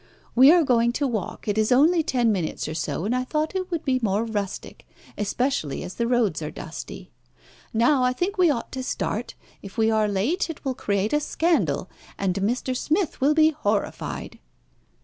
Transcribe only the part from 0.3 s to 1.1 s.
We are going to